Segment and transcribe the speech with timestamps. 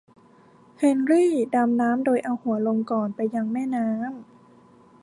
[0.79, 4.13] เฮนรี่ดำน้ำโดยเอาหัวลงก่อนไปยังแม่น้ำ